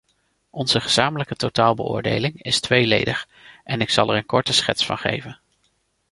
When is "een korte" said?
4.17-4.53